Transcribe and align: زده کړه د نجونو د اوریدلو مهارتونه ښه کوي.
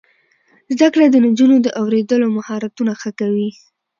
زده 0.75 0.87
کړه 0.93 1.05
د 1.09 1.15
نجونو 1.25 1.55
د 1.61 1.67
اوریدلو 1.81 2.27
مهارتونه 2.37 2.91
ښه 3.01 3.11
کوي. 3.19 3.49